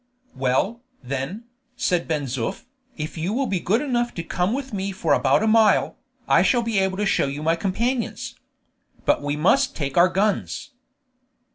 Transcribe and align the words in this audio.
"Well, 0.35 0.81
then," 1.03 1.43
said 1.75 2.07
Ben 2.07 2.23
Zoof, 2.23 2.65
"if 2.97 3.19
you 3.19 3.33
will 3.33 3.45
be 3.45 3.59
good 3.59 3.81
enough 3.83 4.15
to 4.15 4.23
come 4.23 4.51
with 4.51 4.73
me 4.73 4.91
for 4.91 5.13
about 5.13 5.43
a 5.43 5.47
mile, 5.47 5.95
I 6.27 6.41
shall 6.41 6.63
be 6.63 6.79
able 6.79 6.97
to 6.97 7.05
show 7.05 7.27
you 7.27 7.43
my 7.43 7.55
companions. 7.55 8.33
But 9.05 9.21
we 9.21 9.35
must 9.35 9.75
take 9.75 9.97
our 9.97 10.09
guns." 10.09 10.71